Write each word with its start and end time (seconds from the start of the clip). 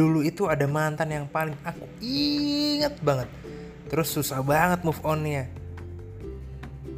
dulu 0.00 0.24
itu 0.24 0.48
ada 0.48 0.64
mantan 0.64 1.12
yang 1.12 1.26
paling 1.28 1.52
aku 1.60 1.84
inget 2.00 2.96
banget. 3.04 3.28
Terus 3.92 4.08
susah 4.08 4.40
banget 4.40 4.80
move 4.80 4.96
onnya. 5.04 5.52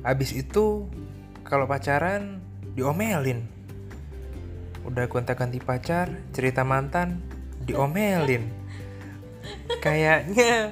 Habis 0.07 0.31
itu 0.31 0.87
kalau 1.43 1.67
pacaran 1.67 2.39
diomelin. 2.79 3.43
Udah 4.87 5.11
gonta 5.11 5.35
ganti 5.35 5.59
pacar 5.59 6.15
cerita 6.31 6.63
mantan 6.63 7.19
diomelin. 7.67 8.47
Kayaknya 9.83 10.71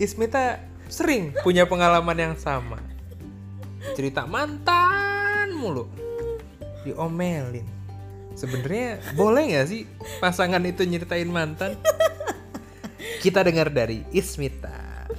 Ismita 0.00 0.64
sering 0.88 1.36
punya 1.44 1.68
pengalaman 1.68 2.16
yang 2.16 2.34
sama. 2.40 2.80
Cerita 3.92 4.24
mantan 4.24 5.52
mulu 5.52 5.84
diomelin 6.88 7.77
sebenarnya 8.38 9.02
boleh 9.18 9.50
nggak 9.50 9.66
sih 9.66 9.82
pasangan 10.22 10.62
itu 10.62 10.86
nyeritain 10.86 11.26
mantan? 11.26 11.74
Kita 13.18 13.42
dengar 13.42 13.66
dari 13.74 14.06
Ismita. 14.14 15.10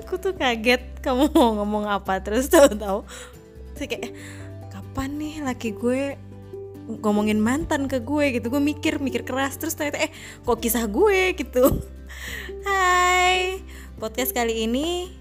Aku 0.00 0.16
tuh 0.16 0.32
kaget 0.32 1.04
kamu 1.04 1.28
mau 1.36 1.52
ngomong 1.60 1.84
apa 1.84 2.24
terus 2.24 2.48
tahu-tahu. 2.48 3.04
Saya 3.76 3.86
kayak 3.92 4.16
kapan 4.72 5.20
nih 5.20 5.34
laki 5.44 5.76
gue 5.76 6.16
ngomongin 7.04 7.36
mantan 7.36 7.92
ke 7.92 8.00
gue? 8.00 8.40
Gitu. 8.40 8.48
Gue 8.48 8.62
mikir 8.64 8.96
mikir 8.96 9.28
keras 9.28 9.60
terus 9.60 9.76
ternyata 9.76 10.00
eh 10.08 10.10
kok 10.48 10.56
kisah 10.64 10.88
gue? 10.88 11.36
Gitu. 11.36 11.64
Hai. 12.64 13.60
Podcast 14.00 14.32
kali 14.32 14.64
ini 14.64 15.12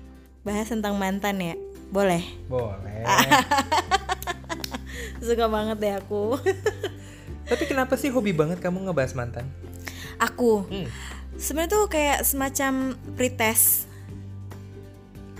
bahas 0.48 0.72
tentang 0.72 0.96
mantan 0.96 1.36
ya. 1.44 1.56
Boleh? 1.92 2.24
Boleh 2.48 3.04
suka 5.22 5.46
banget 5.48 5.78
deh 5.78 5.94
aku. 6.02 6.36
Tapi 7.52 7.64
kenapa 7.70 7.94
sih 7.96 8.10
hobi 8.10 8.34
banget 8.34 8.58
kamu 8.64 8.90
ngebahas 8.90 9.14
mantan? 9.14 9.46
Aku? 10.22 10.66
Hmm. 10.70 10.88
sebenarnya 11.42 11.74
tuh 11.74 11.84
kayak 11.90 12.22
semacam 12.22 12.94
pretest. 13.18 13.90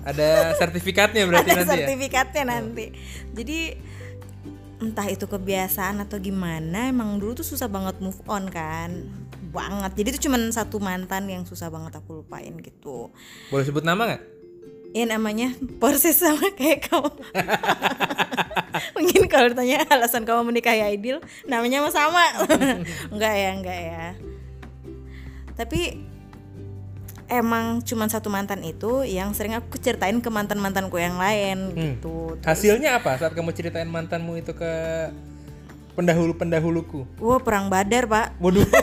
Ada 0.02 0.50
sertifikatnya 0.62 1.30
berarti 1.30 1.52
ada 1.52 1.62
nanti 1.62 1.70
ya? 1.70 1.76
sertifikatnya 1.78 2.44
nanti. 2.48 2.86
Jadi 3.38 3.60
entah 4.82 5.06
itu 5.06 5.30
kebiasaan 5.30 6.02
atau 6.02 6.18
gimana 6.18 6.90
emang 6.90 7.22
dulu 7.22 7.38
tuh 7.38 7.46
susah 7.46 7.70
banget 7.70 8.02
move 8.02 8.18
on 8.26 8.50
kan. 8.50 9.06
Banget. 9.54 9.92
Jadi 9.94 10.08
itu 10.16 10.20
cuman 10.26 10.50
satu 10.50 10.82
mantan 10.82 11.30
yang 11.30 11.46
susah 11.46 11.70
banget 11.70 12.02
aku 12.02 12.26
lupain 12.26 12.56
gitu. 12.60 13.14
Boleh 13.54 13.64
sebut 13.68 13.86
nama 13.86 14.16
nggak? 14.16 14.24
Ya 14.92 15.06
namanya 15.08 15.56
proses 15.80 16.20
sama 16.20 16.52
kayak 16.52 16.92
kamu 16.92 17.12
mungkin 18.96 19.28
kalau 19.28 19.52
ditanya 19.52 19.84
alasan 19.90 20.24
kamu 20.24 20.52
menikahi 20.54 20.82
Aidil 20.82 21.20
namanya 21.46 21.86
sama. 21.92 22.24
Enggak 23.14 23.34
ya 23.36 23.50
enggak 23.54 23.80
ya. 23.80 24.06
Tapi 25.58 26.02
emang 27.32 27.80
cuman 27.80 28.12
satu 28.12 28.28
mantan 28.28 28.60
itu 28.68 29.08
yang 29.08 29.32
sering 29.32 29.56
aku 29.56 29.80
ceritain 29.80 30.20
ke 30.20 30.28
mantan 30.28 30.60
mantanku 30.60 31.00
yang 31.00 31.16
lain 31.16 31.72
Hmm. 31.72 31.96
gitu. 31.96 32.36
Hasilnya 32.44 33.00
apa 33.00 33.16
saat 33.16 33.32
kamu 33.32 33.56
ceritain 33.56 33.88
mantanmu 33.88 34.36
itu 34.36 34.52
ke 34.52 34.74
pendahulu 35.92 36.32
pendahuluku 36.36 37.04
wah 37.20 37.40
perang 37.40 37.68
badar 37.72 38.08
pak. 38.08 38.36
Waduh. 38.40 38.64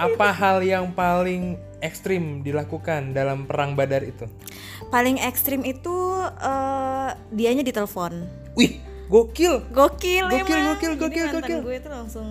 Apa 0.00 0.32
hal 0.32 0.64
yang 0.64 0.96
paling 0.96 1.60
ekstrim 1.84 2.40
dilakukan 2.40 3.12
dalam 3.12 3.44
perang 3.44 3.76
badar 3.76 4.00
itu? 4.00 4.24
Paling 4.88 5.20
ekstrim 5.20 5.60
itu 5.60 6.09
eh, 6.22 7.10
dianya 7.30 7.62
ditelepon 7.62 8.12
wih 8.52 8.78
gokil 9.06 9.64
gokil 9.68 10.24
Gokil, 10.24 10.24
emang. 10.54 10.66
gokil, 10.70 10.90
Jadi 10.90 11.00
gokil, 11.00 11.24
mantan 11.24 11.40
gokil. 11.40 11.58
gue 11.60 11.74
itu 11.76 11.88
langsung 11.88 12.28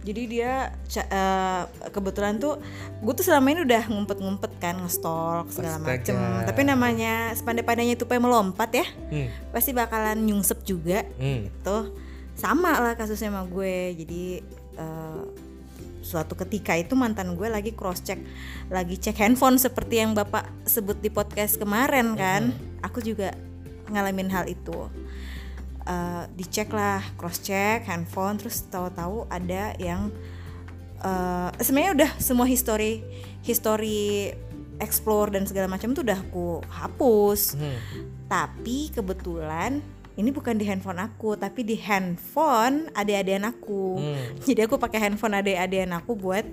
jadi 0.00 0.22
dia 0.26 0.52
eh, 1.00 1.62
kebetulan 1.88 2.36
tuh 2.36 2.60
gue 2.98 3.12
tuh 3.12 3.22
selama 3.22 3.48
ini 3.50 3.60
udah 3.62 3.82
ngumpet-ngumpet 3.86 4.52
kan 4.58 4.76
ngestalk 4.78 5.48
segala 5.48 5.76
Astaga. 5.78 5.88
macem 5.90 6.16
tapi 6.44 6.60
namanya 6.62 7.12
sepandai-pandainya 7.32 7.96
tupai 7.96 8.16
melompat 8.16 8.68
ya 8.74 8.84
hmm. 8.84 9.50
pasti 9.50 9.72
bakalan 9.72 10.16
nyungsep 10.18 10.60
juga 10.62 11.08
Hmm. 11.16 11.48
tuh 11.60 11.92
sama 12.34 12.76
lah 12.78 12.92
kasusnya 12.94 13.28
sama 13.28 13.44
gue 13.44 13.76
jadi 13.96 14.24
eh, 14.76 15.23
suatu 16.14 16.38
ketika 16.38 16.78
itu 16.78 16.94
mantan 16.94 17.34
gue 17.34 17.50
lagi 17.50 17.74
cross 17.74 18.06
check 18.06 18.22
lagi 18.70 18.94
cek 18.94 19.18
handphone 19.18 19.58
seperti 19.58 19.98
yang 19.98 20.14
bapak 20.14 20.46
sebut 20.62 21.02
di 21.02 21.10
podcast 21.10 21.58
kemarin 21.58 22.14
kan. 22.14 22.54
Aku 22.86 23.02
juga 23.02 23.34
ngalamin 23.90 24.30
hal 24.30 24.46
itu. 24.46 24.86
Eh, 25.84 26.24
dicek 26.38 26.72
lah 26.72 27.02
cross 27.20 27.42
check 27.42 27.84
handphone 27.90 28.40
terus 28.40 28.64
tahu-tahu 28.70 29.28
ada 29.28 29.74
yang 29.76 30.08
eh, 31.02 31.50
sebenarnya 31.60 31.92
udah 31.92 32.10
semua 32.16 32.46
history 32.48 33.04
history 33.44 34.32
explore 34.80 35.34
dan 35.34 35.44
segala 35.44 35.68
macam 35.68 35.92
tuh 35.92 36.06
udah 36.06 36.18
aku 36.22 36.62
hapus. 36.70 37.58
Hmm. 37.58 37.78
tapi 38.24 38.88
kebetulan 38.90 39.84
ini 40.14 40.30
bukan 40.30 40.54
di 40.54 40.64
handphone 40.66 41.02
aku 41.02 41.34
tapi 41.34 41.66
di 41.66 41.74
handphone 41.78 42.90
adik-adikan 42.94 43.50
aku. 43.50 43.98
Hmm. 43.98 44.38
jadi 44.46 44.70
aku 44.70 44.78
pakai 44.78 45.10
handphone 45.10 45.38
adik-adikan 45.38 45.90
aku 45.98 46.14
buat 46.14 46.46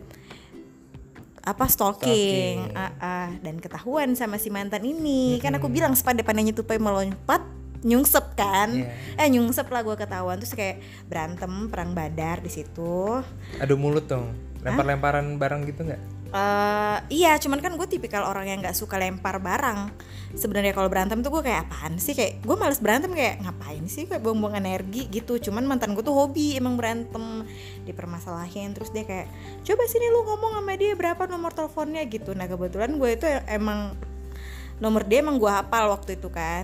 apa 1.41 1.65
stalking, 1.65 2.69
Stalking. 2.69 2.77
Ah, 2.77 2.93
ah. 3.01 3.29
dan 3.41 3.57
ketahuan 3.57 4.13
sama 4.13 4.37
si 4.37 4.53
mantan 4.53 4.85
ini. 4.85 5.41
Kan 5.41 5.57
aku 5.57 5.73
bilang 5.73 5.97
sepandai-pandainya 5.97 6.53
tupai 6.53 6.77
melompat 6.77 7.41
nyungsep 7.81 8.37
kan? 8.37 8.69
Iya. 8.77 8.93
eh 9.17 9.27
nyungsep 9.33 9.65
lah 9.73 9.81
gue 9.81 9.97
ketahuan. 9.97 10.37
Terus 10.37 10.53
kayak 10.53 10.85
berantem 11.09 11.65
perang 11.73 11.97
badar 11.97 12.45
di 12.45 12.51
situ. 12.53 13.25
Adu 13.57 13.73
mulut 13.73 14.05
dong. 14.05 14.29
Lempar-lemparan 14.61 15.41
barang 15.41 15.65
gitu 15.65 15.89
nggak 15.89 16.20
Eh, 16.31 16.97
iya, 17.11 17.35
cuman 17.35 17.59
kan 17.59 17.75
gue 17.75 17.87
tipikal 17.91 18.23
orang 18.23 18.47
yang 18.47 18.63
nggak 18.63 18.71
suka 18.71 18.95
lempar 18.95 19.43
barang. 19.43 19.91
Sebenarnya 20.31 20.71
kalau 20.71 20.87
berantem 20.87 21.19
tuh 21.19 21.27
gue 21.27 21.43
kayak 21.43 21.67
apaan 21.67 21.99
sih? 21.99 22.15
Kayak 22.15 22.39
gue 22.39 22.55
males 22.55 22.79
berantem 22.79 23.11
kayak 23.11 23.43
ngapain 23.43 23.83
sih? 23.91 24.07
Kayak 24.07 24.23
buang-buang 24.23 24.55
energi 24.63 25.11
gitu. 25.11 25.35
Cuman 25.43 25.67
mantan 25.67 25.91
gue 25.91 25.99
tuh 25.99 26.15
hobi 26.15 26.55
emang 26.55 26.79
berantem, 26.79 27.43
dipermasalahin. 27.83 28.71
Terus 28.71 28.95
dia 28.95 29.03
kayak 29.03 29.27
coba 29.67 29.83
sini 29.91 30.07
lu 30.07 30.23
ngomong 30.23 30.55
sama 30.55 30.73
dia 30.79 30.95
berapa 30.95 31.27
nomor 31.27 31.51
teleponnya 31.51 32.07
gitu. 32.07 32.31
Nah 32.31 32.47
kebetulan 32.47 32.95
gue 32.95 33.09
itu 33.11 33.27
emang 33.51 33.99
nomor 34.79 35.03
dia 35.03 35.19
emang 35.19 35.35
gue 35.35 35.51
hafal 35.51 35.91
waktu 35.91 36.15
itu 36.15 36.31
kan. 36.31 36.63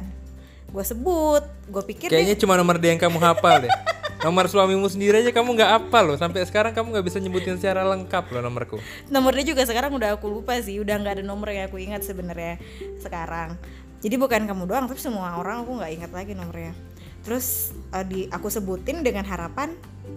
Gue 0.72 0.84
sebut, 0.88 1.44
gue 1.68 1.84
pikir 1.92 2.08
dia 2.08 2.24
kayaknya 2.24 2.40
cuma 2.40 2.56
nomor 2.56 2.80
dia 2.80 2.96
yang 2.96 3.00
kamu 3.00 3.20
hafal 3.20 3.68
deh 3.68 3.72
nomor 4.26 4.50
suamimu 4.50 4.88
sendiri 4.90 5.22
aja 5.22 5.32
kamu 5.34 5.58
nggak 5.58 5.72
hafal 5.78 6.14
loh. 6.14 6.18
Sampai 6.18 6.42
sekarang 6.48 6.74
kamu 6.74 6.98
nggak 6.98 7.06
bisa 7.06 7.18
nyebutin 7.22 7.58
secara 7.62 7.86
lengkap 7.86 8.30
loh 8.34 8.42
nomorku. 8.42 8.78
Nomornya 9.14 9.46
juga 9.46 9.62
sekarang 9.68 9.94
udah 9.94 10.18
aku 10.18 10.26
lupa 10.30 10.58
sih. 10.62 10.82
Udah 10.82 10.98
nggak 10.98 11.22
ada 11.22 11.24
nomor 11.26 11.54
yang 11.54 11.70
aku 11.70 11.78
ingat 11.78 12.02
sebenarnya 12.02 12.58
sekarang. 13.02 13.58
Jadi 14.02 14.16
bukan 14.18 14.46
kamu 14.46 14.64
doang 14.70 14.86
tapi 14.86 15.02
semua 15.02 15.38
orang 15.38 15.66
aku 15.66 15.78
nggak 15.78 15.92
ingat 15.94 16.12
lagi 16.14 16.32
nomornya. 16.34 16.74
Terus 17.26 17.76
eh, 17.94 18.06
di 18.06 18.20
aku 18.30 18.48
sebutin 18.50 19.06
dengan 19.06 19.26
harapan 19.26 19.74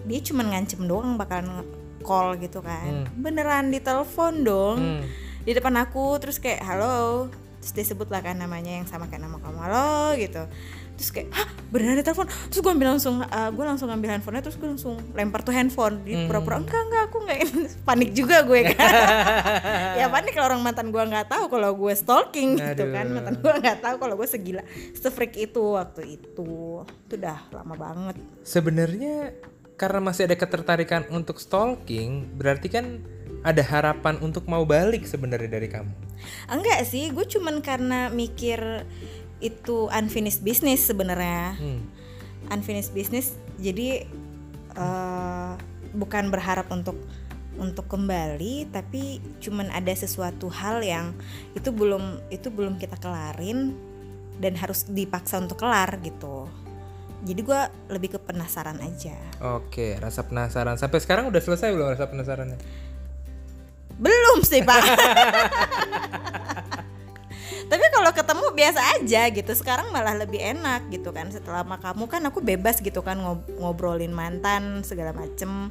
dia 0.07 0.21
cuma 0.23 0.47
ngancem 0.47 0.87
doang 0.87 1.21
bakalan 1.21 1.65
call 2.01 2.41
gitu 2.41 2.65
kan. 2.65 3.09
Beneran 3.17 3.69
ditelepon 3.73 4.35
dong. 4.45 4.79
Hmm. 4.81 5.05
di 5.41 5.57
depan 5.57 5.73
aku 5.81 6.21
terus 6.21 6.37
kayak 6.37 6.61
halo. 6.65 7.33
Terus 7.61 7.73
dia 7.77 7.85
sebut 7.93 8.09
lah 8.09 8.25
kan 8.25 8.37
namanya 8.41 8.81
yang 8.81 8.89
sama 8.89 9.09
kayak 9.09 9.25
nama 9.29 9.37
kamu 9.37 9.61
halo 9.61 10.17
gitu 10.17 10.49
terus 11.01 11.17
kayak 11.17 11.33
hah 11.33 11.49
beneran 11.73 11.97
ada 11.97 12.05
telepon? 12.05 12.29
Terus 12.29 12.61
gue 12.61 12.73
ambil 12.77 12.89
langsung 12.93 13.25
gue 13.25 13.65
langsung 13.65 13.89
ambil 13.89 14.13
handphonenya 14.13 14.45
terus 14.45 14.61
gue 14.61 14.69
langsung 14.69 15.01
lempar 15.17 15.41
tuh 15.41 15.57
handphone. 15.57 16.05
Di 16.05 16.29
pura-pura 16.29 16.61
enggak 16.61 16.77
enggak 16.77 17.03
aku 17.09 17.17
nggak 17.25 17.39
panik 17.89 18.11
juga 18.13 18.45
gue 18.45 18.61
kan? 18.77 18.77
Ya 20.01 20.13
panik 20.13 20.37
kalau 20.37 20.53
orang 20.53 20.61
mantan 20.61 20.93
gue 20.93 21.01
nggak 21.01 21.33
tahu 21.33 21.49
kalau 21.49 21.73
gue 21.73 21.93
stalking 21.97 22.61
gitu 22.61 22.85
Aduh. 22.85 22.93
kan 22.93 23.07
mantan 23.09 23.35
gue 23.41 23.53
nggak 23.65 23.79
tahu 23.81 23.97
kalau 23.97 24.15
gue 24.21 24.29
segila. 24.29 24.63
Sefreak 24.93 25.41
itu 25.41 25.81
waktu 25.81 26.21
itu. 26.21 26.85
Itu 26.85 27.15
udah 27.17 27.49
lama 27.57 27.75
banget. 27.81 28.21
Sebenarnya 28.45 29.33
karena 29.81 30.05
masih 30.05 30.29
ada 30.29 30.37
ketertarikan 30.37 31.09
untuk 31.09 31.41
stalking 31.41 32.29
berarti 32.37 32.69
kan 32.69 33.01
ada 33.41 33.65
harapan 33.65 34.21
untuk 34.21 34.45
mau 34.45 34.69
balik 34.69 35.09
sebenarnya 35.09 35.49
dari 35.49 35.69
kamu? 35.73 35.93
Enggak 36.53 36.85
sih 36.85 37.09
gue 37.09 37.25
cuman 37.25 37.65
karena 37.65 38.13
mikir 38.13 38.85
itu 39.41 39.89
unfinished 39.91 40.41
business 40.41 40.85
sebenarnya 40.85 41.57
Hmm. 41.57 41.81
unfinished 42.49 42.93
business 42.93 43.33
jadi 43.57 44.05
eh, 44.71 45.53
bukan 45.91 46.29
berharap 46.29 46.71
untuk 46.71 46.97
untuk 47.57 47.85
kembali 47.87 48.71
tapi 48.71 49.19
cuman 49.39 49.69
ada 49.69 49.91
sesuatu 49.91 50.49
hal 50.49 50.81
yang 50.81 51.13
itu 51.53 51.69
belum 51.69 52.23
itu 52.29 52.49
belum 52.49 52.77
kita 52.77 52.97
kelarin 52.97 53.75
dan 54.39 54.57
harus 54.57 54.87
dipaksa 54.87 55.37
untuk 55.37 55.59
kelar 55.59 55.99
gitu 56.01 56.49
jadi 57.21 57.41
gua 57.43 57.61
lebih 57.87 58.17
ke 58.17 58.19
penasaran 58.19 58.81
aja 58.81 59.13
Oke, 59.41 59.93
rasa 59.97 60.25
penasaran. 60.25 60.77
Sampai 60.77 61.01
sekarang 61.01 61.29
udah 61.29 61.37
selesai 61.37 61.69
belum 61.69 61.93
rasa 61.93 62.09
penasarannya? 62.09 62.57
belum 64.01 64.41
sih 64.41 64.65
pak 64.65 64.81
tapi 67.71 67.87
kalau 67.95 68.11
ketemu 68.11 68.47
biasa 68.51 68.81
aja 68.99 69.23
gitu 69.31 69.53
sekarang 69.55 69.95
malah 69.95 70.19
lebih 70.19 70.43
enak 70.43 70.91
gitu 70.91 71.15
kan 71.15 71.31
setelah 71.31 71.63
sama 71.63 71.79
kamu 71.79 72.05
kan 72.11 72.23
aku 72.27 72.43
bebas 72.43 72.83
gitu 72.83 73.01
kan 73.01 73.23
ngob- 73.23 73.47
ngobrolin 73.63 74.11
mantan 74.11 74.83
segala 74.83 75.15
macem 75.15 75.71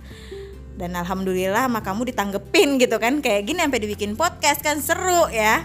dan 0.79 0.95
alhamdulillah 0.95 1.67
sama 1.67 1.83
kamu 1.83 2.15
ditanggepin 2.15 2.79
gitu 2.79 2.95
kan 3.03 3.19
kayak 3.19 3.51
gini 3.51 3.59
sampai 3.59 3.83
dibikin 3.83 4.15
podcast 4.15 4.63
kan 4.63 4.79
seru 4.79 5.27
ya 5.27 5.59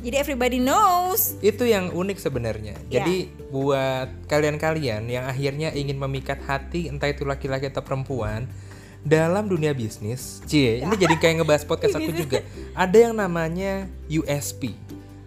jadi 0.00 0.16
everybody 0.16 0.56
knows 0.56 1.36
Itu 1.44 1.68
yang 1.68 1.92
unik 1.92 2.16
sebenarnya. 2.16 2.72
Ya. 2.88 3.04
Jadi 3.04 3.28
buat 3.52 4.08
kalian-kalian 4.32 5.04
yang 5.12 5.28
akhirnya 5.28 5.76
ingin 5.76 6.00
memikat 6.00 6.40
hati 6.48 6.88
entah 6.88 7.12
itu 7.12 7.28
laki-laki 7.28 7.68
atau 7.68 7.84
perempuan 7.84 8.48
dalam 9.04 9.48
dunia 9.48 9.72
bisnis, 9.72 10.44
cie, 10.44 10.84
ini 10.84 10.92
jadi 10.96 11.16
kayak 11.16 11.44
ngebahas 11.44 11.64
podcast 11.68 11.96
aku 12.00 12.12
juga. 12.16 12.40
Ada 12.72 13.12
yang 13.12 13.14
namanya 13.16 13.88
USP. 14.08 14.72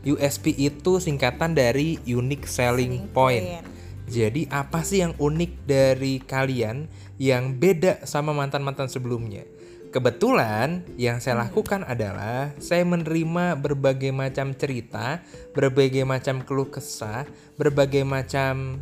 USP 0.04 0.52
itu 0.56 1.00
singkatan 1.00 1.56
dari 1.56 2.00
Unique 2.04 2.48
Selling 2.48 3.08
Point. 3.16 3.64
Jadi 4.04 4.52
apa 4.52 4.84
sih 4.84 5.00
yang 5.00 5.16
unik 5.16 5.64
dari 5.64 6.20
kalian 6.20 6.92
yang 7.16 7.56
beda 7.56 8.04
sama 8.04 8.36
mantan-mantan 8.36 8.92
sebelumnya? 8.92 9.48
Kebetulan 9.94 10.84
yang 10.98 11.22
saya 11.22 11.46
lakukan 11.48 11.86
adalah 11.86 12.52
saya 12.58 12.82
menerima 12.84 13.62
berbagai 13.62 14.10
macam 14.10 14.52
cerita, 14.58 15.22
berbagai 15.54 16.02
macam 16.04 16.42
keluh 16.42 16.68
kesah, 16.68 17.30
berbagai 17.56 18.02
macam 18.02 18.82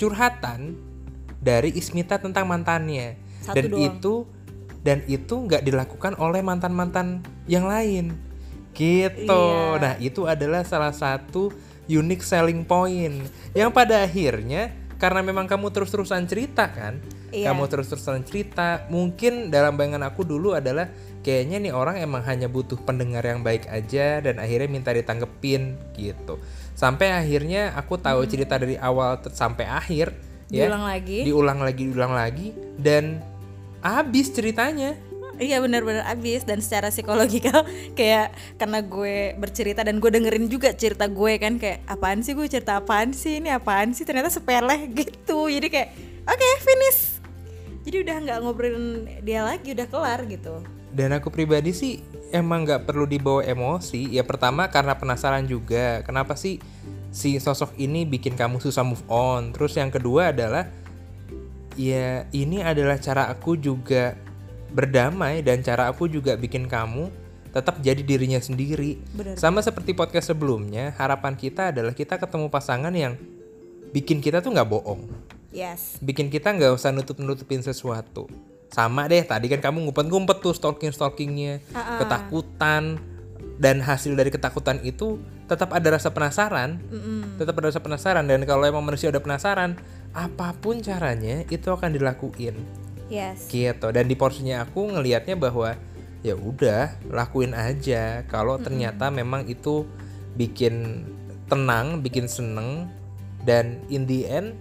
curhatan 0.00 0.80
dari 1.38 1.76
Ismita 1.76 2.18
tentang 2.18 2.48
mantannya. 2.48 3.20
Satu 3.44 3.54
dan 3.54 3.64
doang. 3.68 3.84
itu 3.84 4.14
dan 4.80 4.98
itu 5.06 5.34
nggak 5.44 5.62
dilakukan 5.62 6.16
oleh 6.18 6.40
mantan-mantan 6.40 7.22
yang 7.46 7.68
lain. 7.68 8.25
Gitu. 8.76 9.24
Iya. 9.24 9.80
Nah, 9.80 9.94
itu 9.98 10.28
adalah 10.28 10.62
salah 10.62 10.92
satu 10.92 11.48
unique 11.88 12.22
selling 12.22 12.62
point 12.62 13.24
yang 13.56 13.72
pada 13.72 14.04
akhirnya 14.04 14.74
karena 14.96 15.20
memang 15.20 15.46
kamu 15.46 15.70
terus-terusan 15.70 16.26
cerita 16.26 16.66
kan 16.68 16.98
Iya. 17.26 17.50
kamu 17.50 17.66
terus-terusan 17.68 18.22
cerita 18.22 18.86
mungkin 18.86 19.50
dalam 19.50 19.74
bayangan 19.74 20.06
aku 20.06 20.22
dulu 20.22 20.54
adalah 20.54 20.86
kayaknya 21.20 21.58
nih 21.58 21.74
orang 21.74 21.98
emang 21.98 22.22
hanya 22.22 22.46
butuh 22.46 22.78
pendengar 22.80 23.26
yang 23.26 23.42
baik 23.42 23.66
aja 23.66 24.22
dan 24.22 24.38
akhirnya 24.38 24.70
minta 24.70 24.94
ditanggepin 24.94 25.74
gitu 25.94 26.38
sampai 26.72 27.12
akhirnya 27.12 27.74
aku 27.74 27.98
tahu 27.98 28.22
cerita 28.24 28.56
dari 28.56 28.78
awal 28.78 29.18
sampai 29.30 29.66
akhir 29.66 30.14
ya 30.48 30.70
Hmm. 30.70 30.78
Diulang 30.78 30.84
lagi. 30.86 31.18
diulang 31.26 31.60
lagi 31.60 31.82
diulang 31.82 32.14
lagi 32.14 32.48
dan 32.78 33.04
habis 33.82 34.30
ceritanya 34.30 34.94
Iya 35.36 35.60
benar-benar 35.60 36.08
abis 36.08 36.48
dan 36.48 36.64
secara 36.64 36.88
psikologikal 36.88 37.68
kayak 37.98 38.32
karena 38.56 38.80
gue 38.80 39.36
bercerita 39.36 39.84
dan 39.84 40.00
gue 40.00 40.08
dengerin 40.08 40.48
juga 40.48 40.72
cerita 40.72 41.06
gue 41.12 41.36
kan 41.36 41.60
kayak 41.60 41.84
apaan 41.84 42.24
sih 42.24 42.32
gue 42.32 42.48
cerita 42.48 42.80
apaan 42.80 43.12
sih 43.12 43.44
ini 43.44 43.52
apaan 43.52 43.92
sih 43.92 44.08
ternyata 44.08 44.32
sepele 44.32 44.88
gitu 45.00 45.52
jadi 45.52 45.68
kayak 45.68 45.88
oke 46.24 46.48
finish 46.64 47.20
jadi 47.86 48.02
udah 48.02 48.16
nggak 48.24 48.38
ngobrolin 48.42 48.86
dia 49.22 49.46
lagi 49.46 49.76
udah 49.76 49.86
kelar 49.86 50.24
gitu 50.26 50.64
Dan 50.96 51.12
aku 51.12 51.28
pribadi 51.28 51.76
sih 51.76 52.00
emang 52.32 52.64
nggak 52.64 52.88
perlu 52.88 53.04
dibawa 53.04 53.44
emosi. 53.44 54.16
Ya 54.16 54.24
pertama 54.24 54.64
karena 54.72 54.96
penasaran 54.96 55.44
juga. 55.44 56.00
Kenapa 56.08 56.32
sih 56.40 56.56
si 57.12 57.36
sosok 57.36 57.76
ini 57.76 58.08
bikin 58.08 58.32
kamu 58.32 58.64
susah 58.64 58.80
move 58.80 59.04
on? 59.12 59.52
Terus 59.52 59.76
yang 59.76 59.92
kedua 59.92 60.32
adalah 60.32 60.72
ya 61.76 62.24
ini 62.32 62.64
adalah 62.64 62.96
cara 62.96 63.28
aku 63.28 63.60
juga 63.60 64.16
berdamai 64.72 65.42
dan 65.42 65.62
cara 65.62 65.90
aku 65.90 66.10
juga 66.10 66.34
bikin 66.34 66.66
kamu 66.66 67.10
tetap 67.54 67.80
jadi 67.80 68.04
dirinya 68.04 68.36
sendiri. 68.36 69.00
Benar. 69.16 69.40
Sama 69.40 69.64
seperti 69.64 69.96
podcast 69.96 70.28
sebelumnya, 70.28 70.92
harapan 71.00 71.32
kita 71.32 71.72
adalah 71.72 71.96
kita 71.96 72.20
ketemu 72.20 72.52
pasangan 72.52 72.92
yang 72.92 73.16
bikin 73.96 74.20
kita 74.20 74.44
tuh 74.44 74.52
nggak 74.52 74.68
bohong 74.68 75.08
yes 75.56 75.96
bikin 76.04 76.28
kita 76.28 76.52
nggak 76.52 76.76
usah 76.76 76.92
nutup-nutupin 76.92 77.64
sesuatu. 77.64 78.28
Sama 78.66 79.06
deh, 79.06 79.22
tadi 79.22 79.46
kan 79.46 79.62
kamu 79.62 79.88
ngumpet-ngumpet 79.88 80.42
tuh 80.42 80.52
stalking-stalkingnya, 80.52 81.62
Ah, 81.70 82.02
ketakutan, 82.02 82.98
dan 83.56 83.78
hasil 83.80 84.12
dari 84.18 84.28
ketakutan 84.28 84.82
itu 84.82 85.22
tetap 85.46 85.70
ada 85.70 85.86
rasa 85.94 86.10
penasaran, 86.10 86.82
Mm-mm. 86.90 87.38
tetap 87.38 87.54
ada 87.56 87.70
rasa 87.70 87.80
penasaran. 87.80 88.26
Dan 88.26 88.42
kalau 88.42 88.66
emang 88.66 88.82
manusia 88.82 89.08
udah 89.08 89.22
penasaran, 89.22 89.78
apa 90.12 90.50
pun 90.58 90.82
caranya 90.82 91.46
itu 91.48 91.70
akan 91.70 91.94
dilakuin, 91.94 92.58
yes 93.10 93.46
gitu. 93.50 93.92
Dan 93.94 94.10
di 94.10 94.16
porsinya 94.18 94.64
aku 94.66 94.90
ngelihatnya 94.92 95.38
bahwa 95.38 95.74
ya 96.26 96.34
udah 96.34 96.96
lakuin 97.10 97.54
aja. 97.54 98.26
Kalau 98.26 98.58
ternyata 98.58 99.08
memang 99.12 99.46
itu 99.46 99.86
bikin 100.34 101.06
tenang, 101.46 102.02
bikin 102.02 102.26
seneng, 102.26 102.90
dan 103.46 103.78
in 103.86 104.04
the 104.04 104.26
end 104.26 104.58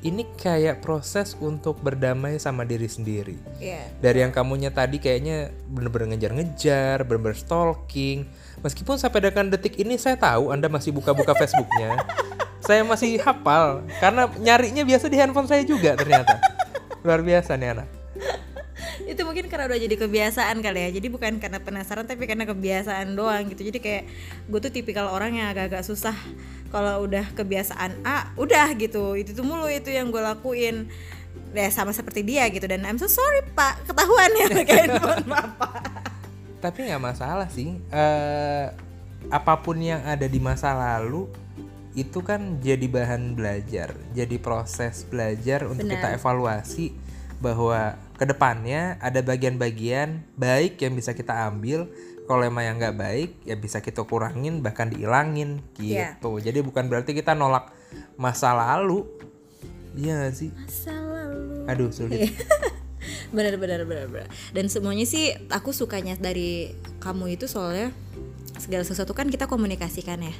ini 0.00 0.24
kayak 0.40 0.80
proses 0.80 1.36
untuk 1.44 1.76
berdamai 1.84 2.40
sama 2.40 2.64
diri 2.64 2.88
sendiri. 2.88 3.36
Iya. 3.60 3.84
Dari 4.00 4.24
yang 4.24 4.32
kamunya 4.32 4.72
tadi 4.72 4.96
kayaknya 4.96 5.52
bener-bener 5.68 6.16
ngejar-ngejar, 6.16 7.04
bener-bener 7.04 7.36
stalking. 7.36 8.24
Meskipun 8.64 8.96
sampai 8.96 9.28
dengan 9.28 9.52
detik 9.52 9.76
ini 9.76 10.00
saya 10.00 10.16
tahu 10.16 10.56
Anda 10.56 10.72
masih 10.72 10.96
buka-buka 10.96 11.36
Facebooknya. 11.36 12.00
saya 12.64 12.84
masih 12.84 13.20
hafal 13.20 13.82
karena 13.98 14.28
nyarinya 14.36 14.84
biasa 14.84 15.08
di 15.08 15.16
handphone 15.20 15.48
saya 15.48 15.64
juga 15.64 15.96
ternyata. 15.96 16.40
Luar 17.06 17.20
biasa 17.24 17.56
nih 17.56 17.76
anak. 17.76 17.88
itu 19.10 19.20
mungkin 19.24 19.48
karena 19.48 19.66
udah 19.66 19.80
jadi 19.80 19.96
kebiasaan 19.96 20.56
kali 20.60 20.80
ya. 20.88 20.90
Jadi 21.00 21.06
bukan 21.08 21.32
karena 21.40 21.58
penasaran 21.60 22.04
tapi 22.04 22.28
karena 22.28 22.44
kebiasaan 22.44 23.16
doang 23.16 23.48
gitu. 23.52 23.66
Jadi 23.66 23.78
kayak 23.80 24.04
gue 24.46 24.60
tuh 24.60 24.72
tipikal 24.72 25.08
orang 25.10 25.36
yang 25.36 25.48
agak-agak 25.50 25.82
susah 25.84 26.14
kalau 26.70 27.08
udah 27.08 27.24
kebiasaan 27.34 28.04
A 28.04 28.30
udah 28.36 28.72
gitu. 28.76 29.16
Itu 29.16 29.32
tuh 29.32 29.44
mulu 29.44 29.66
itu 29.68 29.90
yang 29.90 30.12
gue 30.12 30.22
lakuin. 30.22 30.86
Ya 31.50 31.66
sama 31.72 31.90
seperti 31.90 32.22
dia 32.22 32.46
gitu. 32.52 32.66
Dan 32.68 32.86
I'm 32.86 33.00
so 33.00 33.08
sorry 33.10 33.42
pak. 33.56 33.82
Ketahuan 33.88 34.30
ya 34.36 34.46
pakai 34.50 34.76
handphone 34.86 35.24
bapak 35.26 35.82
Tapi 36.60 36.78
nggak 36.92 37.02
masalah 37.02 37.48
sih. 37.48 37.80
Eh, 37.88 38.66
apa 39.28 39.54
pun 39.60 39.76
yang 39.76 40.00
ada 40.04 40.24
di 40.24 40.40
masa 40.40 40.72
lalu 40.72 41.28
itu 41.92 42.22
kan 42.22 42.62
jadi 42.62 42.86
bahan 42.86 43.34
belajar, 43.34 43.98
jadi 44.14 44.36
proses 44.38 45.02
belajar 45.06 45.66
untuk 45.66 45.90
Benar. 45.90 45.98
kita 45.98 46.08
evaluasi 46.22 46.94
bahwa 47.40 47.98
ke 48.14 48.28
depannya 48.28 49.00
ada 49.00 49.24
bagian-bagian 49.24 50.22
baik 50.36 50.78
yang 50.78 50.94
bisa 50.94 51.16
kita 51.16 51.48
ambil. 51.48 51.90
Kalau 52.28 52.46
emang 52.46 52.62
yang 52.62 52.76
nggak 52.78 52.94
baik 52.94 53.30
ya 53.42 53.58
bisa 53.58 53.82
kita 53.82 54.06
kurangin 54.06 54.62
bahkan 54.62 54.86
dihilangin 54.86 55.58
Iya. 55.82 56.14
gitu. 56.14 56.38
Jadi 56.38 56.62
bukan 56.62 56.86
berarti 56.86 57.10
kita 57.10 57.34
nolak 57.34 57.74
masa 58.14 58.54
lalu. 58.54 59.02
Iya 59.98 60.22
nggak 60.22 60.34
sih? 60.38 60.54
masa 60.54 60.94
lalu 60.94 61.66
Aduh 61.66 61.90
sulit. 61.90 62.30
bener 63.34 63.56
bener 63.56 63.86
bener 63.86 64.06
bener 64.10 64.28
dan 64.52 64.66
semuanya 64.66 65.06
sih 65.06 65.32
aku 65.48 65.70
sukanya 65.70 66.18
dari 66.18 66.74
kamu 66.98 67.38
itu 67.38 67.46
soalnya 67.46 67.94
segala 68.60 68.84
sesuatu 68.84 69.10
kan 69.10 69.26
kita 69.26 69.44
komunikasikan 69.44 70.20
ya 70.20 70.34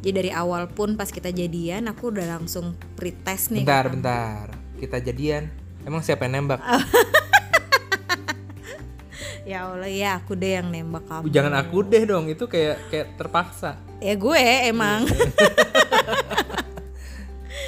jadi 0.00 0.12
dari 0.16 0.30
awal 0.32 0.66
pun 0.66 0.94
pas 0.94 1.06
kita 1.06 1.28
jadian 1.28 1.86
aku 1.86 2.08
udah 2.08 2.26
langsung 2.32 2.72
pretest 2.94 3.50
nih 3.50 3.62
Bentar, 3.62 3.84
kamu. 3.84 3.94
bentar. 3.94 4.44
Kita 4.76 4.96
jadian. 4.98 5.48
Emang 5.82 6.00
siapa 6.00 6.24
yang 6.24 6.42
nembak? 6.42 6.60
ya 9.46 9.64
Allah 9.64 9.86
ya 9.86 10.18
aku 10.18 10.34
deh 10.34 10.58
yang 10.58 10.68
nembak 10.68 11.06
kamu 11.06 11.30
Jangan 11.30 11.54
aku 11.54 11.78
deh 11.82 12.02
dong, 12.02 12.26
itu 12.26 12.44
kayak 12.44 12.76
kayak 12.88 13.06
terpaksa. 13.14 13.78
ya 13.96 14.12
gue 14.12 14.40
emang 14.66 15.06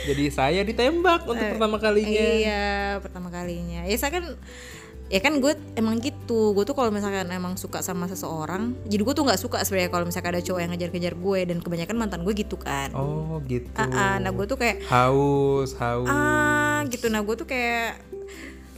Jadi 0.04 0.24
saya 0.28 0.60
ditembak 0.62 1.24
untuk 1.24 1.46
pertama 1.50 1.76
kalinya. 1.76 2.08
iya 2.10 2.66
pertama 2.98 3.28
kalinya 3.28 3.84
ya 3.84 3.92
saya 3.94 4.12
kan 4.14 4.24
ya 5.08 5.18
kan 5.18 5.36
gue 5.38 5.52
emang 5.72 5.96
gitu 5.98 6.52
gue 6.52 6.62
tuh 6.62 6.72
kalau 6.72 6.88
misalkan 6.88 7.28
emang 7.28 7.56
suka 7.56 7.80
sama 7.80 8.04
seseorang 8.04 8.76
jadi 8.84 9.00
gue 9.00 9.14
tuh 9.14 9.24
nggak 9.24 9.40
suka 9.40 9.56
sebenarnya 9.60 9.88
kalau 9.88 10.04
misalkan 10.04 10.30
ada 10.30 10.42
cowok 10.42 10.60
yang 10.60 10.70
ngejar-ngejar 10.70 11.14
gue 11.14 11.38
dan 11.44 11.58
kebanyakan 11.58 11.96
mantan 11.96 12.20
gue 12.22 12.34
gitu 12.34 12.56
kan 12.56 12.92
Oh 12.92 13.40
gitu. 13.42 13.72
Ah, 13.74 13.88
ah, 13.88 14.14
nah 14.18 14.28
gue 14.28 14.44
tuh 14.44 14.54
kayak 14.54 14.84
Haus, 14.84 15.72
haus. 15.74 16.04
ah 16.06 16.84
gitu 16.86 17.08
nah 17.08 17.20
gue 17.20 17.34
tuh 17.34 17.44
kayak 17.44 18.04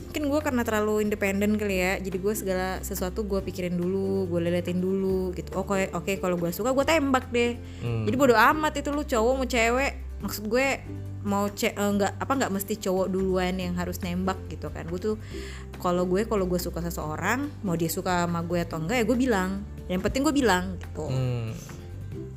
mungkin 0.01 0.27
gue 0.27 0.39
karena 0.39 0.61
terlalu 0.61 1.03
independen 1.03 1.55
kali 1.55 1.75
ya 1.77 1.93
jadi 1.97 2.17
gue 2.17 2.33
segala 2.33 2.67
sesuatu 2.79 3.23
gue 3.23 3.39
pikirin 3.41 3.71
dulu 3.73 4.27
gue 4.27 4.39
liatin 4.41 4.79
dulu 4.79 5.31
gitu 5.31 5.51
oke 5.53 5.71
oke 5.89 6.11
kalau 6.17 6.35
gue 6.35 6.51
suka 6.51 6.71
gue 6.71 6.83
tembak 6.83 7.27
deh 7.27 7.55
Hmm. 7.79 8.03
jadi 8.03 8.15
bodo 8.15 8.35
amat 8.35 8.75
itu 8.77 8.87
lu 8.87 9.01
cowok 9.01 9.33
mau 9.33 9.43
cewek 9.45 9.91
maksud 10.19 10.45
gue 10.45 10.67
mau 11.23 11.49
ce 11.53 11.71
eh, 11.71 11.77
nggak 11.77 12.17
apa 12.17 12.31
nggak 12.33 12.51
mesti 12.53 12.73
cowok 12.81 13.07
duluan 13.09 13.57
yang 13.57 13.77
harus 13.77 14.01
nembak 14.01 14.37
gitu 14.49 14.69
kan. 14.73 14.85
Gue 14.89 14.99
tuh 14.99 15.15
kalau 15.81 16.05
gue 16.05 16.25
kalau 16.25 16.45
gue 16.45 16.57
suka 16.57 16.81
seseorang 16.81 17.49
mau 17.65 17.77
dia 17.77 17.89
suka 17.89 18.25
sama 18.25 18.41
gue 18.45 18.61
atau 18.61 18.81
enggak 18.81 19.01
ya 19.01 19.05
gue 19.05 19.17
bilang. 19.17 19.61
Yang 19.89 20.01
penting 20.07 20.21
gue 20.25 20.35
bilang 20.35 20.63
gitu. 20.79 21.05
Hmm. 21.07 21.51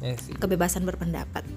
Sih. 0.04 0.36
kebebasan 0.36 0.84
berpendapat. 0.84 1.48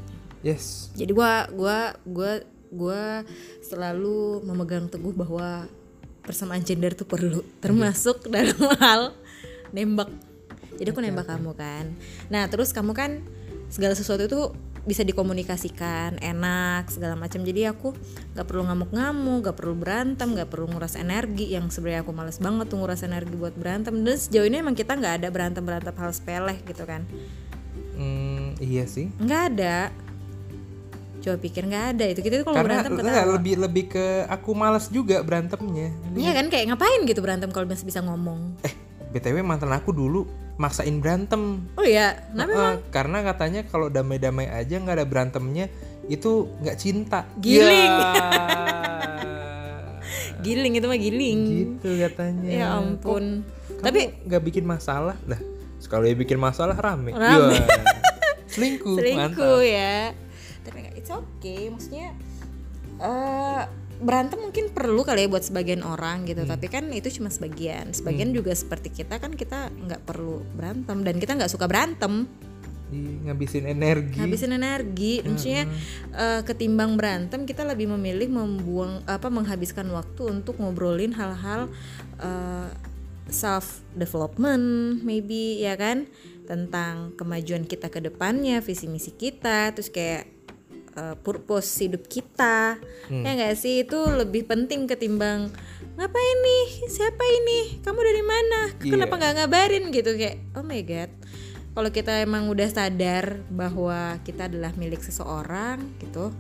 Yes. 0.46 0.94
jadi 0.96 1.12
gua 1.12 1.50
gua 1.52 1.98
gua 2.08 2.32
gua 2.72 3.26
selalu 3.60 4.46
memegang 4.48 4.88
teguh 4.88 5.12
bahwa 5.12 5.68
persamaan 6.24 6.64
gender 6.64 6.96
tuh 6.96 7.10
perlu 7.10 7.44
termasuk 7.60 8.28
dalam 8.32 8.56
hal 8.84 9.12
nembak. 9.76 10.08
Jadi 10.78 10.88
aku 10.94 11.02
nembak 11.04 11.28
kamu 11.28 11.52
kan. 11.58 11.92
Nah 12.32 12.48
terus 12.48 12.72
kamu 12.72 12.96
kan 12.96 13.20
segala 13.68 13.98
sesuatu 13.98 14.24
itu 14.24 14.42
bisa 14.88 15.04
dikomunikasikan 15.04 16.24
enak 16.24 16.88
segala 16.88 17.20
macam. 17.20 17.44
Jadi 17.44 17.68
aku 17.68 17.92
nggak 18.34 18.48
perlu 18.48 18.64
ngamuk-ngamuk 18.72 19.38
nggak 19.44 19.58
perlu 19.60 19.76
berantem 19.76 20.32
nggak 20.32 20.48
perlu 20.48 20.72
nguras 20.72 20.96
energi. 20.96 21.52
Yang 21.52 21.78
sebenarnya 21.78 22.08
aku 22.08 22.16
males 22.16 22.40
banget 22.40 22.72
tuh 22.72 22.80
nguras 22.80 23.04
energi 23.04 23.36
buat 23.36 23.54
berantem. 23.54 24.00
Dan 24.00 24.16
sejauh 24.16 24.48
ini 24.48 24.64
emang 24.64 24.80
kita 24.80 24.96
nggak 24.96 25.22
ada 25.22 25.28
berantem 25.28 25.62
berantem 25.62 25.92
hal 25.92 26.12
sepele 26.16 26.56
gitu 26.64 26.88
kan. 26.88 27.04
Hmm, 28.00 28.56
iya 28.64 28.88
sih. 28.88 29.12
nggak 29.20 29.42
ada. 29.54 29.92
Coba 31.20 31.36
pikir 31.44 31.68
nggak 31.68 31.86
ada 32.00 32.06
itu. 32.08 32.24
Kita 32.24 32.40
tuh 32.40 32.46
kalau 32.48 32.64
berantem 32.64 32.96
ketawa. 32.96 33.36
lebih 33.36 33.56
lebih 33.60 33.84
ke 33.92 34.24
aku 34.32 34.56
malas 34.56 34.88
juga 34.88 35.20
berantemnya. 35.20 35.92
Iya 36.16 36.32
kan 36.32 36.48
kayak 36.48 36.72
ngapain 36.72 37.04
gitu 37.04 37.20
berantem 37.20 37.52
kalau 37.52 37.68
masih 37.68 37.84
bisa 37.84 38.00
ngomong? 38.00 38.56
Eh, 38.64 38.72
BTW 39.12 39.44
mantan 39.44 39.76
aku 39.76 39.92
dulu 39.92 40.47
maksain 40.58 40.98
berantem. 41.00 41.70
oh 41.78 41.86
iya 41.86 42.18
kenapa 42.34 42.58
Heeh, 42.58 42.76
karena 42.90 43.18
katanya 43.22 43.62
kalau 43.70 43.88
damai-damai 43.94 44.50
aja 44.50 44.82
nggak 44.82 44.98
ada 44.98 45.06
berantemnya 45.06 45.66
itu 46.10 46.50
nggak 46.62 46.78
cinta. 46.82 47.30
Giling. 47.38 47.94
Ya. 47.94 48.12
giling 50.46 50.74
itu 50.78 50.86
mah 50.86 51.00
giling 51.02 51.40
gitu 51.50 51.90
katanya. 51.98 52.50
ya 52.50 52.66
ampun 52.78 53.42
Kamu 53.42 53.84
tapi 53.84 54.02
nggak 54.26 54.44
bikin 54.44 54.66
masalah 54.66 55.18
lah. 55.30 55.40
Sekali 55.78 56.18
bikin 56.18 56.42
masalah 56.42 56.74
rame. 56.74 57.14
Rame. 57.14 57.58
Ya. 57.62 57.66
Selingkuh, 58.58 58.98
selingkuh 58.98 59.62
mantap. 59.62 59.62
ya 59.62 59.98
tapi 60.68 60.84
nggak 60.84 60.96
it's 61.00 61.12
okay 61.12 61.72
maksudnya 61.72 62.12
eh 63.00 63.64
berantem 63.98 64.38
mungkin 64.38 64.70
perlu 64.70 65.02
kali 65.02 65.26
ya 65.26 65.28
buat 65.30 65.42
sebagian 65.42 65.82
orang 65.82 66.30
gitu 66.30 66.46
Hmm. 66.46 66.54
tapi 66.54 66.70
kan 66.70 66.86
itu 66.94 67.10
cuma 67.18 67.34
sebagian. 67.34 67.90
Sebagian 67.92 68.30
juga 68.30 68.54
seperti 68.54 68.94
kita 68.94 69.18
kan 69.18 69.34
kita 69.34 69.74
nggak 69.74 70.06
perlu 70.06 70.46
berantem 70.54 71.02
dan 71.02 71.18
kita 71.18 71.34
nggak 71.34 71.50
suka 71.50 71.66
berantem. 71.66 72.30
Di 72.88 73.04
ngabisin 73.28 73.68
energi. 73.68 74.16
habisin 74.16 74.56
energi 74.56 75.20
maksudnya 75.20 75.68
eh, 76.16 76.42
ketimbang 76.48 76.96
berantem 76.96 77.44
kita 77.44 77.68
lebih 77.68 77.92
memilih 77.92 78.32
membuang 78.32 79.04
apa 79.04 79.28
menghabiskan 79.28 79.92
waktu 79.92 80.24
untuk 80.32 80.56
ngobrolin 80.62 81.12
hal-hal 81.12 81.68
eh, 82.22 82.70
self 83.28 83.84
development 83.92 85.02
maybe 85.04 85.60
ya 85.60 85.76
kan? 85.76 86.08
Tentang 86.48 87.12
kemajuan 87.20 87.68
kita 87.68 87.92
ke 87.92 88.00
depannya 88.00 88.64
visi 88.64 88.88
misi 88.88 89.12
kita 89.12 89.76
terus 89.76 89.92
kayak 89.92 90.37
eh, 90.98 91.16
purpose 91.22 91.86
hidup 91.86 92.10
kita. 92.10 92.82
Ya 93.08 93.32
nggak 93.38 93.56
sih? 93.56 93.86
Itu 93.86 94.10
lebih 94.10 94.50
penting 94.50 94.90
ketimbang 94.90 95.54
ngapain 95.98 96.38
nih? 96.42 96.68
Siapa 96.90 97.24
ini? 97.24 97.60
Kamu 97.82 98.00
dari 98.02 98.24
mana? 98.26 98.60
Kenapa 98.82 99.14
nggak 99.18 99.34
ngabarin? 99.42 99.84
Gitu 99.94 100.18
kayak 100.18 100.38
oh 100.58 100.66
my 100.66 100.82
god. 100.82 101.12
Kalau 101.78 101.90
kita 101.94 102.26
emang 102.26 102.50
udah 102.50 102.70
sadar 102.74 103.38
bahwa 103.54 104.18
kita 104.26 104.50
adalah 104.50 104.74
milik 104.74 105.06
seseorang 105.06 105.78
gitu 106.02 106.34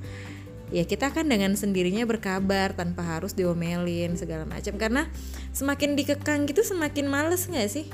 ya 0.68 0.84
kita 0.84 1.16
kan 1.16 1.32
dengan 1.32 1.56
sendirinya 1.56 2.04
berkabar 2.04 2.76
tanpa 2.76 3.00
harus 3.00 3.32
diomelin 3.38 4.18
segala 4.20 4.44
macam. 4.44 4.76
Karena 4.76 5.08
semakin 5.54 5.96
dikekang 5.96 6.50
gitu 6.50 6.66
semakin 6.66 7.06
males 7.08 7.48
nggak 7.48 7.70
sih? 7.70 7.86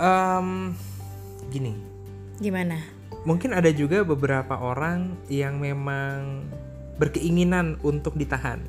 Em, 0.00 0.72
gini, 1.52 1.76
gimana 2.40 2.99
mungkin 3.24 3.52
ada 3.52 3.68
juga 3.70 4.02
beberapa 4.02 4.56
orang 4.56 5.16
yang 5.28 5.60
memang 5.60 6.44
berkeinginan 6.96 7.80
untuk 7.84 8.16
ditahan, 8.16 8.60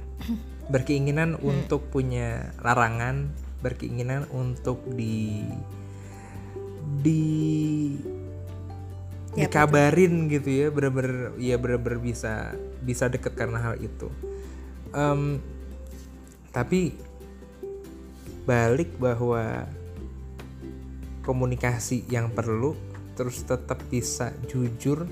berkeinginan 0.73 1.35
untuk 1.39 1.87
punya 1.91 2.51
larangan, 2.63 3.31
berkeinginan 3.63 4.27
untuk 4.31 4.83
di 4.95 5.45
di 7.01 7.23
Ya, 9.31 9.47
dikabarin 9.47 10.27
gitu 10.27 10.51
ya, 10.51 10.67
bener-bener 10.67 11.31
ya 11.39 11.55
bener-bener 11.55 12.03
bisa 12.03 12.51
bisa 12.83 13.07
deket 13.07 13.31
karena 13.31 13.63
hal 13.63 13.75
itu. 13.79 14.11
Em, 14.91 15.39
tapi 16.51 16.99
balik 18.43 18.91
bahwa 18.99 19.71
komunikasi 21.23 22.03
yang 22.11 22.27
perlu 22.27 22.75
terus 23.21 23.45
tetap 23.45 23.77
bisa 23.85 24.33
jujur 24.49 25.05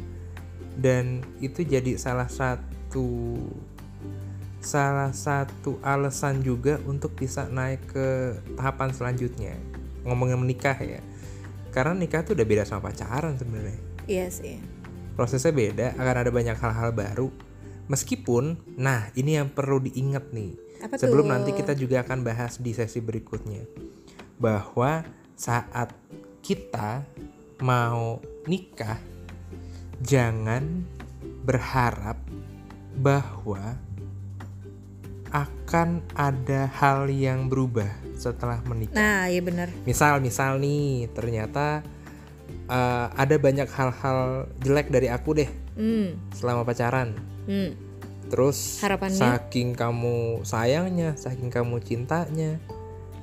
dan 0.74 1.22
itu 1.38 1.62
jadi 1.62 1.94
salah 2.02 2.26
satu 2.26 3.38
salah 4.58 5.14
satu 5.14 5.78
alasan 5.86 6.42
juga 6.42 6.82
untuk 6.90 7.14
bisa 7.14 7.46
naik 7.46 7.94
ke 7.94 8.34
tahapan 8.58 8.90
selanjutnya. 8.90 9.54
Ngomongin 10.10 10.42
menikah 10.42 10.74
ya 10.82 11.06
karena 11.70 11.94
nikah 11.94 12.26
tuh 12.26 12.34
udah 12.34 12.48
beda 12.50 12.64
sama 12.66 12.90
pacaran 12.90 13.38
sebenarnya. 13.38 13.78
Iya 14.10 14.26
sih. 14.34 14.58
Prosesnya 15.14 15.54
beda 15.54 15.94
akan 16.02 16.16
ada 16.26 16.32
banyak 16.34 16.58
hal-hal 16.58 16.90
baru. 16.90 17.30
Meskipun 17.90 18.58
nah 18.74 19.14
ini 19.14 19.38
yang 19.38 19.54
perlu 19.54 19.82
diingat 19.86 20.34
nih. 20.34 20.58
Apa 20.82 20.98
sebelum 20.98 21.30
tuh? 21.30 21.32
nanti 21.38 21.52
kita 21.54 21.78
juga 21.78 22.02
akan 22.02 22.26
bahas 22.26 22.58
di 22.58 22.74
sesi 22.74 22.98
berikutnya. 23.04 23.70
Bahwa 24.42 25.06
saat 25.38 25.94
kita 26.42 27.06
mau 27.60 28.24
nikah 28.48 29.00
jangan 30.00 30.88
berharap 31.44 32.16
bahwa 32.96 33.76
akan 35.30 36.02
ada 36.18 36.72
hal 36.72 37.12
yang 37.12 37.52
berubah 37.52 37.88
setelah 38.16 38.60
menikah 38.66 38.96
nah 38.96 39.28
iya 39.28 39.44
benar 39.44 39.70
misal 39.84 40.24
misal 40.24 40.58
nih 40.58 41.12
ternyata 41.12 41.84
eh, 42.68 43.08
ada 43.12 43.36
banyak 43.36 43.68
hal-hal 43.68 44.50
jelek 44.64 44.88
dari 44.90 45.08
aku 45.12 45.38
deh 45.38 45.50
hmm, 45.78 46.34
selama 46.36 46.64
pacaran 46.64 47.14
hmm. 47.46 47.72
terus 48.32 48.80
Harapannya? 48.80 49.20
saking 49.20 49.76
kamu 49.76 50.48
sayangnya 50.48 51.14
saking 51.20 51.52
kamu 51.52 51.84
cintanya 51.84 52.58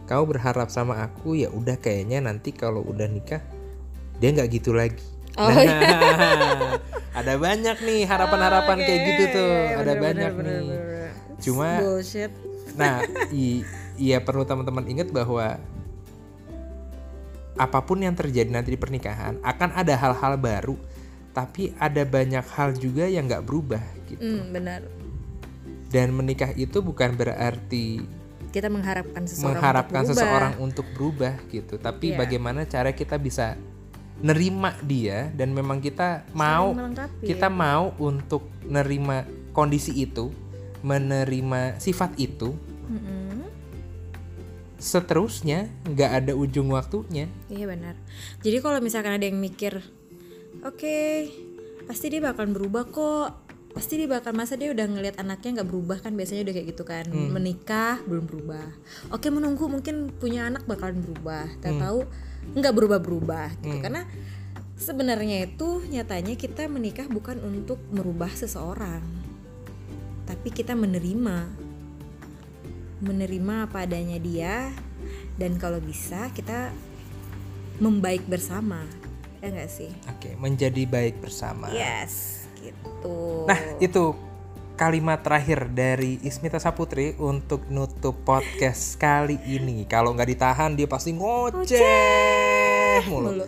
kamu 0.06 0.38
berharap 0.38 0.70
sama 0.70 1.02
aku 1.02 1.34
ya 1.34 1.50
udah 1.50 1.80
kayaknya 1.80 2.22
nanti 2.22 2.54
kalau 2.54 2.84
udah 2.86 3.10
nikah 3.10 3.42
dia 4.16 4.30
nggak 4.32 4.48
gitu 4.52 4.72
lagi 4.72 5.02
Oh, 5.36 5.52
Nah, 5.52 6.80
ada 7.18 7.34
banyak 7.36 7.76
nih 7.78 8.04
harapan-harapan 8.04 8.78
kayak 8.78 9.00
gitu 9.04 9.24
tuh 9.30 9.52
Iya, 9.52 9.76
ada 9.76 9.92
bener, 9.92 10.00
banyak 10.02 10.32
bener, 10.32 10.32
nih 10.32 10.64
bener, 10.64 10.80
bener. 10.82 11.10
Cuma 11.38 11.68
bullshit 11.78 12.32
Nah, 12.72 13.04
i- 13.34 13.64
iya 13.96 14.16
perlu 14.18 14.42
teman-teman 14.42 14.84
ingat 14.86 15.08
bahwa 15.08 15.60
apa 17.56 17.78
pun 17.80 17.96
yang 17.98 18.12
terjadi 18.12 18.48
nanti 18.48 18.68
di 18.68 18.76
pernikahan 18.76 19.40
akan 19.40 19.70
ada 19.72 19.92
hal-hal 19.94 20.36
baru, 20.36 20.76
tapi 21.32 21.72
ada 21.76 22.00
banyak 22.02 22.44
hal 22.46 22.72
juga 22.72 23.04
yang 23.04 23.24
nggak 23.24 23.44
berubah 23.44 23.80
gitu. 24.06 24.20
hmm, 24.20 24.42
benar 24.50 24.80
Dan 25.86 26.12
menikah 26.12 26.52
itu 26.52 26.80
bukan 26.80 27.12
berarti 27.12 28.04
kita 28.46 28.68
mengharapkan 28.68 29.24
seseorang 29.24 29.52
mengharapkan 29.54 30.00
untuk 30.00 30.08
berubah. 30.10 30.16
seseorang 30.16 30.54
untuk 30.58 30.86
berubah 30.92 31.34
gitu, 31.46 31.74
tapi 31.76 32.12
Iya. 32.12 32.18
bagaimana 32.18 32.60
cara 32.64 32.90
kita 32.90 33.16
bisa 33.16 33.56
nerima 34.24 34.72
dia 34.80 35.28
dan 35.36 35.52
memang 35.52 35.80
kita 35.80 36.24
mau 36.32 36.72
kita 37.20 37.52
mau 37.52 37.92
untuk 38.00 38.48
nerima 38.64 39.28
kondisi 39.52 39.92
itu, 39.92 40.32
menerima 40.80 41.80
sifat 41.80 42.16
itu 42.20 42.52
Mm-mm. 42.88 43.44
seterusnya 44.76 45.68
nggak 45.88 46.10
ada 46.22 46.32
ujung 46.36 46.72
waktunya 46.72 47.28
Iya 47.48 47.66
benar. 47.68 47.94
Jadi 48.44 48.56
kalau 48.60 48.78
misalkan 48.84 49.16
ada 49.16 49.24
yang 49.24 49.40
mikir, 49.40 49.80
oke, 50.62 50.98
pasti 51.88 52.12
dia 52.12 52.20
bakalan 52.20 52.52
berubah 52.52 52.84
kok. 52.88 53.45
Pasti 53.76 54.00
dia 54.00 54.08
bakal 54.08 54.32
masa 54.32 54.56
dia 54.56 54.72
udah 54.72 54.88
ngelihat 54.88 55.20
anaknya 55.20 55.60
nggak 55.60 55.68
berubah 55.68 56.00
kan 56.00 56.16
biasanya 56.16 56.48
udah 56.48 56.54
kayak 56.56 56.68
gitu 56.72 56.82
kan. 56.88 57.04
Menikah 57.12 58.00
belum 58.08 58.24
berubah. 58.24 58.72
Oke 59.12 59.28
menunggu 59.28 59.68
mungkin 59.68 60.16
punya 60.16 60.48
anak 60.48 60.64
bakalan 60.64 61.04
berubah. 61.04 61.44
Tak 61.60 61.76
tahu 61.76 62.08
nggak 62.56 62.72
berubah-berubah 62.72 63.60
gitu. 63.60 63.76
Karena 63.84 64.08
sebenarnya 64.80 65.44
itu 65.44 65.84
nyatanya 65.92 66.40
kita 66.40 66.72
menikah 66.72 67.04
bukan 67.04 67.36
untuk 67.44 67.76
merubah 67.92 68.32
seseorang, 68.32 69.04
tapi 70.24 70.48
kita 70.56 70.72
menerima. 70.72 71.68
Menerima 73.04 73.68
apa 73.68 73.84
adanya 73.84 74.16
dia. 74.16 74.72
Dan 75.36 75.60
kalau 75.60 75.84
bisa 75.84 76.32
kita 76.32 76.72
membaik 77.76 78.24
bersama. 78.24 78.88
Ya 79.44 79.52
nggak 79.52 79.68
sih? 79.68 79.92
Oke 80.08 80.32
menjadi 80.40 80.88
baik 80.88 81.20
bersama. 81.20 81.68
Yes 81.76 82.45
gitu 82.60 83.44
nah 83.46 83.58
itu 83.78 84.16
kalimat 84.76 85.24
terakhir 85.24 85.72
dari 85.72 86.20
Ismita 86.20 86.60
Saputri 86.60 87.16
untuk 87.16 87.64
nutup 87.72 88.12
podcast 88.28 89.00
kali 89.00 89.40
ini 89.48 89.88
kalau 89.88 90.12
nggak 90.12 90.28
ditahan 90.36 90.76
dia 90.76 90.84
pasti 90.84 91.16
ngoceh 91.16 91.80
mulu 93.08 93.40
Mulu. 93.40 93.44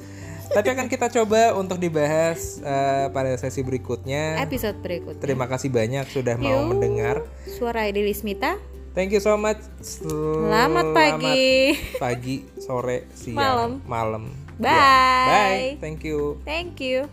tapi 0.49 0.73
akan 0.73 0.89
kita 0.89 1.13
coba 1.13 1.53
untuk 1.53 1.77
dibahas 1.77 2.65
eh, 2.65 3.13
pada 3.13 3.37
sesi 3.37 3.61
berikutnya 3.61 4.41
episode 4.41 4.81
berikutnya 4.81 5.21
terima 5.21 5.45
kasih 5.45 5.69
banyak 5.69 6.09
sudah 6.09 6.41
mau 6.41 6.65
mendengar 6.65 7.21
suara 7.45 7.85
Idil 7.87 8.09
Ismita 8.09 8.57
Thank 8.97 9.15
you 9.15 9.23
so 9.23 9.39
much. 9.39 9.63
selamat 9.85 10.91
pagi 10.91 11.71
pagi, 12.03 12.43
sore, 12.59 13.07
siang, 13.15 13.39
Malam. 13.39 13.73
malam. 13.87 14.25
Bye. 14.59 14.75
Ya, 14.75 14.91
Bye. 15.31 15.69
Thank 15.79 16.03
you. 16.03 16.43
thank 16.43 16.83
you 16.83 17.07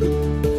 Música 0.00 0.53